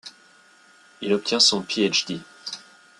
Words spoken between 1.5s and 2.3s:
Ph.D.